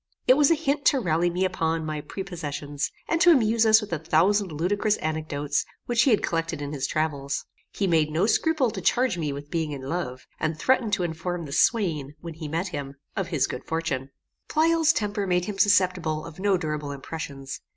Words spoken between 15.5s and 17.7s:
susceptible of no durable impressions.